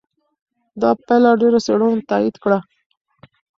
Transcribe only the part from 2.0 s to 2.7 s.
تایید کړه.